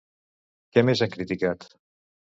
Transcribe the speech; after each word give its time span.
Què 0.77 0.85
més 0.89 1.05
han 1.07 1.13
criticat? 1.17 1.71